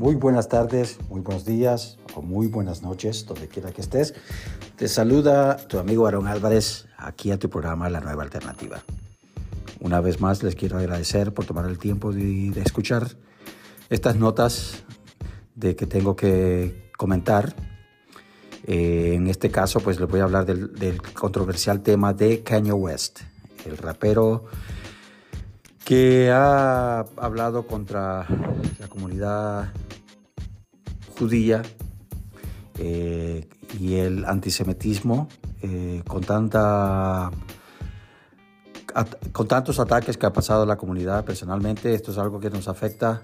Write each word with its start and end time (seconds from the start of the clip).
Muy 0.00 0.14
buenas 0.14 0.48
tardes, 0.48 0.98
muy 1.10 1.20
buenos 1.20 1.44
días 1.44 1.98
o 2.14 2.22
muy 2.22 2.46
buenas 2.46 2.80
noches, 2.80 3.26
donde 3.26 3.48
quiera 3.48 3.70
que 3.70 3.82
estés. 3.82 4.14
Te 4.76 4.88
saluda 4.88 5.58
tu 5.58 5.78
amigo 5.78 6.06
Aaron 6.06 6.26
Álvarez 6.26 6.86
aquí 6.96 7.30
a 7.32 7.38
tu 7.38 7.50
programa 7.50 7.90
La 7.90 8.00
Nueva 8.00 8.22
Alternativa. 8.22 8.82
Una 9.78 10.00
vez 10.00 10.18
más 10.18 10.42
les 10.42 10.54
quiero 10.54 10.78
agradecer 10.78 11.34
por 11.34 11.44
tomar 11.44 11.66
el 11.66 11.78
tiempo 11.78 12.14
de, 12.14 12.50
de 12.50 12.62
escuchar 12.62 13.08
estas 13.90 14.16
notas 14.16 14.84
de 15.54 15.76
que 15.76 15.84
tengo 15.84 16.16
que 16.16 16.90
comentar. 16.96 17.54
Eh, 18.64 19.12
en 19.16 19.26
este 19.26 19.50
caso, 19.50 19.80
pues 19.80 20.00
les 20.00 20.08
voy 20.08 20.20
a 20.20 20.22
hablar 20.22 20.46
del, 20.46 20.72
del 20.76 21.02
controversial 21.02 21.82
tema 21.82 22.14
de 22.14 22.42
Kanye 22.42 22.72
West, 22.72 23.20
el 23.66 23.76
rapero 23.76 24.46
que 25.84 26.30
ha 26.30 27.00
hablado 27.16 27.66
contra 27.66 28.24
la 28.78 28.88
comunidad 28.88 29.72
judía 31.20 31.60
eh, 32.78 33.46
y 33.78 33.96
el 33.96 34.24
antisemitismo 34.24 35.28
eh, 35.60 36.02
con, 36.08 36.22
tanta, 36.22 37.30
con 39.32 39.46
tantos 39.46 39.78
ataques 39.78 40.16
que 40.16 40.24
ha 40.24 40.32
pasado 40.32 40.64
la 40.64 40.76
comunidad 40.76 41.26
personalmente. 41.26 41.92
Esto 41.92 42.10
es 42.12 42.16
algo 42.16 42.40
que 42.40 42.48
nos 42.48 42.68
afecta 42.68 43.22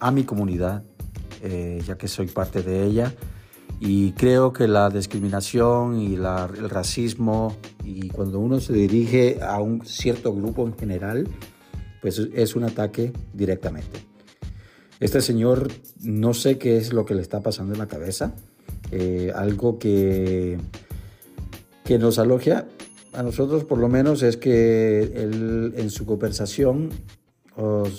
a 0.00 0.10
mi 0.10 0.24
comunidad, 0.24 0.84
eh, 1.42 1.82
ya 1.86 1.98
que 1.98 2.08
soy 2.08 2.28
parte 2.28 2.62
de 2.62 2.84
ella. 2.86 3.12
Y 3.78 4.12
creo 4.12 4.54
que 4.54 4.66
la 4.66 4.88
discriminación 4.88 6.00
y 6.00 6.16
la, 6.16 6.48
el 6.56 6.70
racismo, 6.70 7.56
y 7.84 8.08
cuando 8.08 8.38
uno 8.38 8.58
se 8.58 8.72
dirige 8.72 9.42
a 9.42 9.60
un 9.60 9.84
cierto 9.84 10.34
grupo 10.34 10.66
en 10.66 10.78
general, 10.78 11.28
pues 12.00 12.18
es 12.18 12.56
un 12.56 12.64
ataque 12.64 13.12
directamente. 13.34 14.13
Este 15.04 15.20
señor 15.20 15.68
no 16.00 16.32
sé 16.32 16.56
qué 16.56 16.78
es 16.78 16.94
lo 16.94 17.04
que 17.04 17.14
le 17.14 17.20
está 17.20 17.40
pasando 17.40 17.74
en 17.74 17.78
la 17.78 17.88
cabeza, 17.88 18.32
eh, 18.90 19.32
algo 19.34 19.78
que, 19.78 20.56
que 21.84 21.98
nos 21.98 22.18
alogia 22.18 22.66
a 23.12 23.22
nosotros 23.22 23.64
por 23.64 23.76
lo 23.76 23.90
menos 23.90 24.22
es 24.22 24.38
que 24.38 25.02
él 25.02 25.74
en 25.76 25.90
su 25.90 26.06
conversación 26.06 26.88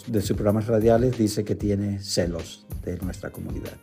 de 0.08 0.22
sus 0.22 0.36
programas 0.36 0.66
radiales 0.66 1.16
dice 1.16 1.44
que 1.44 1.54
tiene 1.54 2.00
celos 2.00 2.66
de 2.84 2.98
nuestra 2.98 3.30
comunidad. 3.30 3.78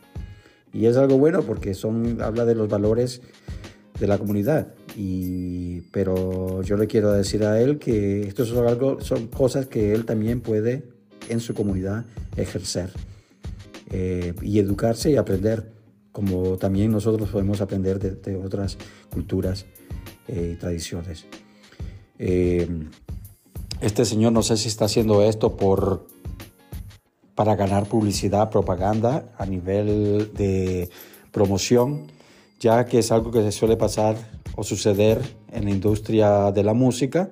Y 0.73 0.87
es 0.87 0.97
algo 0.97 1.17
bueno 1.17 1.43
porque 1.43 1.75
son, 1.75 2.21
habla 2.21 2.43
de 2.43 2.55
los 2.55 2.67
valores 2.67 3.21
de 4.01 4.07
la 4.07 4.17
comunidad. 4.17 4.73
Y, 4.97 5.79
pero 5.93 6.61
yo 6.61 6.75
le 6.75 6.87
quiero 6.87 7.13
decir 7.13 7.45
a 7.45 7.61
él 7.61 7.79
que 7.79 8.27
esto 8.27 8.43
son, 8.43 8.67
algo, 8.67 8.99
son 8.99 9.27
cosas 9.27 9.67
que 9.67 9.93
él 9.93 10.03
también 10.03 10.41
puede 10.41 10.83
en 11.29 11.39
su 11.39 11.53
comunidad 11.53 12.03
ejercer 12.35 12.91
eh, 13.95 14.33
y 14.41 14.57
educarse 14.57 15.11
y 15.11 15.17
aprender, 15.17 15.71
como 16.11 16.57
también 16.57 16.91
nosotros 16.91 17.29
podemos 17.29 17.61
aprender 17.61 17.99
de, 17.99 18.35
otras 18.35 18.75
culturas 19.11 19.67
eh, 20.27 20.53
y 20.55 20.59
tradiciones. 20.59 21.27
Eh, 22.17 22.67
este 23.81 24.03
señor 24.05 24.33
no 24.33 24.41
sé 24.41 24.57
si 24.57 24.67
está 24.67 24.85
haciendo 24.85 25.21
esto 25.21 25.55
por, 25.57 26.07
para 27.35 27.55
ganar 27.55 27.85
publicidad, 27.85 28.49
propaganda 28.49 29.31
a 29.37 29.45
nivel 29.45 30.31
de 30.33 30.89
promoción, 31.31 32.07
ya 32.59 32.85
que 32.85 32.97
es 32.97 33.11
algo 33.11 33.29
que 33.29 33.43
se 33.43 33.51
suele 33.51 33.77
pasar 33.77 34.15
o 34.55 34.63
suceder 34.63 35.21
en 35.51 35.65
la 35.65 35.69
industria 35.69 36.51
de 36.51 36.63
la 36.63 36.73
música. 36.73 37.29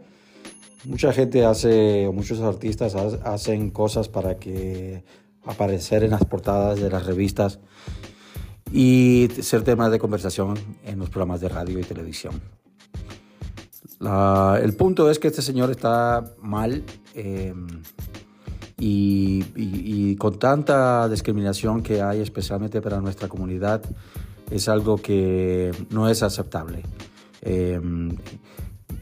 Mucha 0.85 1.11
gente 1.11 1.43
hace, 1.43 2.05
o 2.05 2.13
muchos 2.13 2.39
artistas 2.41 2.93
hacen 2.93 3.71
cosas 3.71 4.09
para 4.09 4.37
que 4.37 5.03
aparecer 5.45 6.03
en 6.03 6.11
las 6.11 6.25
portadas 6.25 6.79
de 6.79 6.89
las 6.89 7.05
revistas 7.05 7.59
y 8.71 9.29
ser 9.41 9.63
tema 9.63 9.89
de 9.89 9.99
conversación 9.99 10.57
en 10.83 10.99
los 10.99 11.09
programas 11.09 11.41
de 11.41 11.49
radio 11.49 11.79
y 11.79 11.83
televisión. 11.83 12.41
el 13.99 14.73
punto 14.75 15.09
es 15.09 15.19
que 15.19 15.27
este 15.27 15.41
señor 15.41 15.71
está 15.71 16.33
mal 16.41 16.83
eh, 17.13 17.53
y, 18.77 19.45
y, 19.55 20.15
con 20.15 20.39
tanta 20.39 21.07
discriminación 21.07 21.83
que 21.83 22.01
hay 22.01 22.19
especialmente 22.19 22.81
para 22.81 22.99
nuestra 22.99 23.27
comunidad 23.27 23.83
es 24.51 24.67
algo 24.67 24.97
que 24.97 25.71
no 25.89 26.09
es 26.09 26.23
aceptable. 26.23 26.83
Em, 27.41 28.15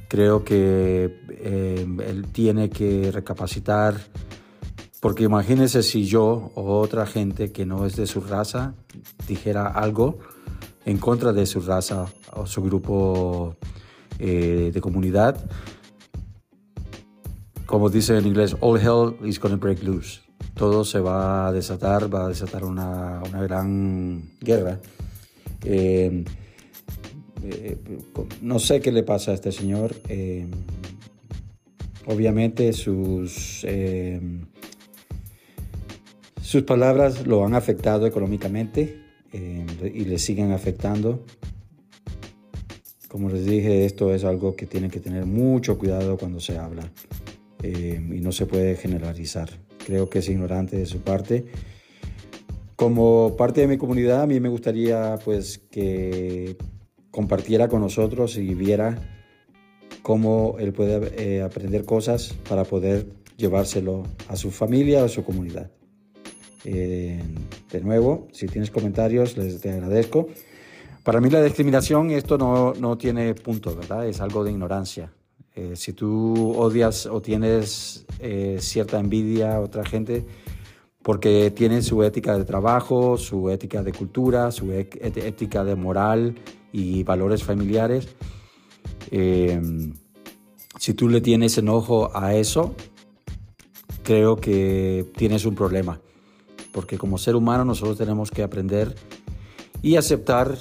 creo 0.08 0.44
que 0.44 1.20
em, 1.42 2.00
él 2.00 2.28
tiene 2.32 2.70
que 2.70 3.12
recapacitar, 3.12 3.96
porque 5.00 5.24
imagínese 5.24 5.84
si 5.84 6.06
yo 6.06 6.52
o 6.56 6.80
otra 6.80 7.06
gente 7.06 7.52
que 7.52 7.66
no 7.66 7.86
es 7.86 7.96
de 7.96 8.06
su 8.06 8.22
raza 8.22 8.74
dijera 9.28 9.68
algo 9.68 10.20
en 10.86 10.98
contra 10.98 11.34
de 11.34 11.46
su 11.46 11.62
raza 11.62 12.08
o 12.34 12.46
su 12.46 12.62
grupo 12.64 13.56
eh, 14.20 14.72
de 14.74 14.82
comunidad. 14.82 15.38
Como 17.66 17.90
dice 17.90 18.18
en 18.18 18.26
inglés, 18.26 18.56
all 18.62 18.80
hell 18.80 19.16
is 19.28 19.40
going 19.40 19.58
break 19.58 19.84
loose. 19.84 20.22
Todo 20.56 20.84
se 20.84 21.00
va 21.00 21.48
a 21.48 21.52
desatar, 21.54 22.14
va 22.14 22.26
a 22.26 22.28
desatar 22.28 22.66
una, 22.66 23.22
una 23.30 23.42
gran 23.44 24.24
guerra. 24.42 24.80
Eh, 25.64 26.26
eh, 27.44 27.78
no 28.42 28.60
sé 28.60 28.82
qué 28.82 28.92
le 28.92 29.04
pasa 29.04 29.32
a 29.32 29.34
este 29.36 29.52
señor. 29.52 29.96
Eh, 30.10 30.48
obviamente 32.06 32.74
sus, 32.74 33.64
eh, 33.64 34.20
sus 36.50 36.64
palabras 36.64 37.28
lo 37.28 37.46
han 37.46 37.54
afectado 37.54 38.08
económicamente 38.08 39.04
y 39.32 40.06
le 40.06 40.18
siguen 40.18 40.52
afectando. 40.52 41.24
Como 43.08 43.30
les 43.30 43.46
dije, 43.46 43.86
esto 43.86 44.16
es 44.16 44.24
algo 44.24 44.56
que 44.56 44.66
tiene 44.66 44.90
que 44.90 45.00
tener 45.00 45.28
mucho 45.28 45.78
cuidado 45.78 46.18
cuando 46.18 46.40
se 46.40 46.58
habla 46.58 46.92
y 47.62 48.20
no 48.20 48.32
se 48.32 48.48
puede 48.48 48.76
generalizar. 48.78 49.48
Creo 49.86 50.10
que 50.10 50.20
es 50.20 50.30
ignorante 50.30 50.76
de 50.76 50.88
su 50.88 51.02
parte. 51.02 51.46
Como 52.76 53.36
parte 53.38 53.62
de 53.62 53.68
mi 53.68 53.78
comunidad, 53.78 54.24
a 54.24 54.26
mí 54.26 54.40
me 54.40 54.50
gustaría 54.50 55.20
pues 55.24 55.60
que 55.70 56.58
compartiera 57.12 57.68
con 57.68 57.82
nosotros 57.82 58.38
y 58.38 58.56
viera 58.56 58.98
cómo 60.02 60.56
él 60.58 60.74
puede 60.74 61.14
eh, 61.16 61.44
aprender 61.44 61.86
cosas 61.86 62.34
para 62.50 62.64
poder 62.64 63.06
llevárselo 63.38 64.02
a 64.28 64.36
su 64.36 64.50
familia 64.50 65.04
o 65.04 65.06
a 65.06 65.10
su 65.10 65.24
comunidad. 65.24 65.70
Eh, 66.66 67.22
de 67.72 67.82
nuevo, 67.82 68.28
si 68.32 68.48
tienes 68.48 68.72
comentarios, 68.72 69.38
les 69.38 69.66
agradezco. 69.66 70.28
Para 71.04 71.22
mí 71.22 71.30
la 71.30 71.42
discriminación, 71.44 72.12
esto 72.12 72.38
no, 72.38 72.74
no 72.74 72.98
tiene 72.98 73.34
punto, 73.34 73.76
¿verdad? 73.76 74.08
Es 74.08 74.22
algo 74.22 74.44
de 74.44 74.52
ignorancia. 74.52 75.12
Eh, 75.56 75.76
si 75.76 75.94
tú 75.94 76.54
odias 76.58 77.06
o 77.06 77.22
tienes 77.22 78.06
cierta 78.60 79.00
envidia 79.00 79.56
a 79.56 79.60
otra 79.62 79.86
gente, 79.86 80.26
porque 81.02 81.52
tienen 81.52 81.84
su 81.84 82.04
ética 82.04 82.38
de 82.38 82.46
trabajo, 82.46 83.18
su 83.18 83.50
ética 83.50 83.82
de 83.82 83.94
cultura, 83.94 84.52
su 84.52 84.72
ética 84.74 85.64
de 85.64 85.76
moral, 85.76 86.36
y 86.72 87.04
valores 87.04 87.44
familiares. 87.44 88.08
Eh, 89.12 89.62
si 90.78 90.94
tú 90.94 91.10
le 91.10 91.22
tienes 91.22 91.58
enojo 91.58 92.16
a 92.16 92.36
eso, 92.36 92.76
creo 94.04 94.38
que 94.38 95.06
tienes 95.16 95.46
un 95.46 95.56
problema, 95.56 96.00
porque 96.72 96.98
como 96.98 97.18
ser 97.18 97.36
humano 97.36 97.66
nosotros 97.66 97.98
tenemos 97.98 98.32
que 98.32 98.44
aprender 98.44 98.96
y 99.82 99.96
aceptar 99.96 100.58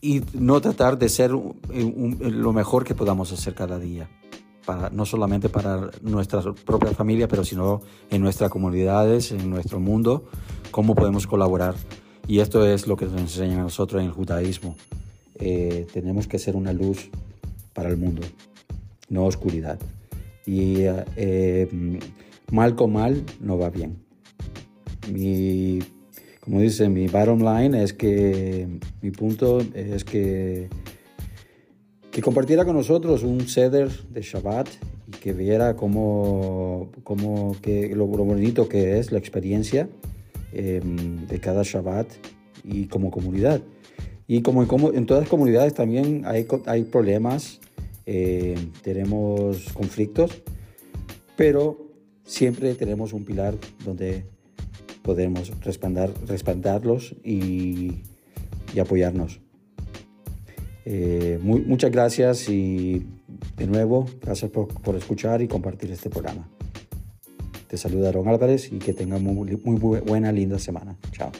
y 0.00 0.20
no 0.34 0.60
tratar 0.60 0.98
de 0.98 1.08
ser 1.08 1.30
lo 1.30 2.52
mejor 2.52 2.84
que 2.84 2.94
podamos 2.94 3.32
hacer 3.32 3.54
cada 3.54 3.78
día, 3.78 4.10
para, 4.66 4.90
no 4.90 5.06
solamente 5.06 5.48
para 5.48 5.90
nuestra 6.02 6.42
propia 6.66 6.90
familia, 6.92 7.28
pero 7.28 7.44
sino 7.44 7.82
en 8.10 8.20
nuestras 8.20 8.50
comunidades, 8.50 9.30
en 9.30 9.48
nuestro 9.48 9.78
mundo, 9.78 10.24
cómo 10.72 10.96
podemos 10.96 11.26
colaborar. 11.26 11.76
Y 12.26 12.40
esto 12.40 12.66
es 12.66 12.86
lo 12.88 12.96
que 12.96 13.06
nos 13.06 13.20
enseñan 13.20 13.60
a 13.60 13.62
nosotros 13.62 14.00
en 14.00 14.08
el 14.08 14.12
judaísmo. 14.12 14.76
Eh, 15.36 15.86
tenemos 15.92 16.26
que 16.26 16.38
ser 16.38 16.56
una 16.56 16.72
luz 16.72 17.08
para 17.72 17.88
el 17.88 17.96
mundo, 17.96 18.22
no 19.08 19.24
oscuridad. 19.24 19.78
Y 20.46 20.78
eh, 21.16 22.00
mal 22.50 22.74
con 22.74 22.92
mal 22.92 23.24
no 23.40 23.56
va 23.56 23.70
bien. 23.70 24.11
Mi, 25.10 25.80
como 26.40 26.60
dice, 26.60 26.88
mi 26.88 27.08
bottom 27.08 27.40
line 27.40 27.82
es 27.82 27.92
que 27.92 28.68
mi 29.00 29.10
punto 29.10 29.60
es 29.74 30.04
que, 30.04 30.68
que 32.10 32.22
compartiera 32.22 32.64
con 32.64 32.76
nosotros 32.76 33.22
un 33.22 33.40
ceder 33.48 33.90
de 34.10 34.22
Shabbat 34.22 34.68
y 35.08 35.10
que 35.12 35.32
viera 35.32 35.76
cómo, 35.76 36.90
cómo 37.02 37.56
que, 37.60 37.94
lo 37.94 38.06
bonito 38.06 38.68
que 38.68 38.98
es 38.98 39.12
la 39.12 39.18
experiencia 39.18 39.88
Em, 40.54 41.26
de 41.28 41.40
cada 41.40 41.62
Shabbat 41.62 42.06
y 42.62 42.84
como 42.84 43.10
comunidad. 43.10 43.62
Y 44.28 44.42
como 44.42 44.62
en, 44.62 44.96
en 44.96 45.06
todas 45.06 45.22
las 45.22 45.30
comunidades 45.30 45.72
también 45.72 46.24
hay, 46.26 46.46
hay 46.66 46.82
problemas, 46.84 47.58
eh, 48.04 48.56
tenemos 48.82 49.72
conflictos, 49.72 50.42
pero 51.36 51.78
siempre 52.24 52.74
tenemos 52.74 53.14
un 53.14 53.24
pilar 53.24 53.54
donde 53.82 54.26
podemos 55.02 55.52
respaldar, 55.60 56.10
respaldarlos 56.26 57.14
y, 57.24 58.02
apoyarnos. 58.80 59.40
Eh, 60.84 61.38
muchas 61.42 61.90
gracias 61.90 62.48
y 62.48 63.06
de 63.56 63.66
nuevo, 63.66 64.06
gracias 64.20 64.50
por, 64.50 64.68
por, 64.68 64.96
escuchar 64.96 65.42
y 65.42 65.48
compartir 65.48 65.90
este 65.90 66.10
programa. 66.10 66.48
Te 67.68 67.76
saluda 67.76 68.08
Aaron 68.08 68.28
Álvarez 68.28 68.72
y 68.72 68.78
que 68.78 68.92
tengan 68.92 69.22
muy, 69.22 69.58
muy 69.64 69.76
buena, 69.78 70.32
linda 70.32 70.58
semana. 70.58 70.96
Chao. 71.12 71.32